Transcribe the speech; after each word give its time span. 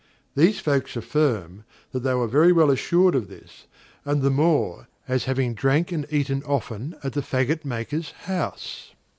These 0.35 0.59
folks 0.59 0.95
affirm, 0.95 1.63
that 1.91 1.99
they 1.99 2.15
were 2.15 2.25
very 2.27 2.51
well 2.51 2.71
assured 2.71 3.13
of 3.13 3.27
this, 3.27 3.67
and 4.03 4.23
the 4.23 4.31
more, 4.31 4.87
as 5.07 5.25
having 5.25 5.53
drank 5.53 5.91
and 5.91 6.07
eaten 6.09 6.41
often 6.41 6.95
at 7.03 7.13
the 7.13 7.21
faggot 7.21 7.63
maker's 7.63 8.09
house. 8.09 8.95